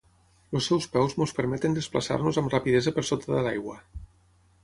Els 0.59 0.69
seus 0.69 0.87
peus 0.95 1.13
ens 1.25 1.33
permeten 1.39 1.75
desplaçar-nos 1.77 2.41
amb 2.43 2.51
rapidesa 2.55 2.93
per 2.95 3.03
sota 3.11 3.31
de 3.35 3.45
l'aigua. 3.49 3.79